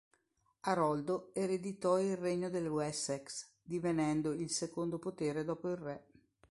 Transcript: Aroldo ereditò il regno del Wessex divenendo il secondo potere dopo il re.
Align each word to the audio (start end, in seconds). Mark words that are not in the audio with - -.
Aroldo 0.61 1.29
ereditò 1.35 1.99
il 1.99 2.17
regno 2.17 2.49
del 2.49 2.65
Wessex 2.67 3.49
divenendo 3.61 4.31
il 4.31 4.49
secondo 4.49 4.97
potere 4.97 5.43
dopo 5.43 5.69
il 5.69 5.77
re. 5.77 6.07